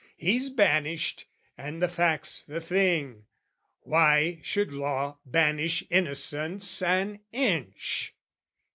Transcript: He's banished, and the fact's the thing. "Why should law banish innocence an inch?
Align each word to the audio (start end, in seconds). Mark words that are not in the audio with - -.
He's 0.17 0.49
banished, 0.49 1.27
and 1.59 1.79
the 1.79 1.87
fact's 1.87 2.41
the 2.41 2.59
thing. 2.59 3.25
"Why 3.81 4.39
should 4.41 4.73
law 4.73 5.19
banish 5.27 5.83
innocence 5.91 6.81
an 6.81 7.19
inch? 7.31 8.15